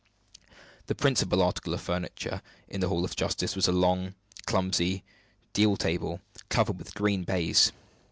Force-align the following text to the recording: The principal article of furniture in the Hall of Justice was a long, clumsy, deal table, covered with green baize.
The 0.87 0.95
principal 0.95 1.43
article 1.43 1.75
of 1.75 1.81
furniture 1.81 2.41
in 2.67 2.81
the 2.81 2.87
Hall 2.87 3.05
of 3.05 3.15
Justice 3.15 3.55
was 3.55 3.67
a 3.67 3.71
long, 3.71 4.15
clumsy, 4.47 5.03
deal 5.53 5.77
table, 5.77 6.21
covered 6.49 6.79
with 6.79 6.95
green 6.95 7.23
baize. 7.23 7.71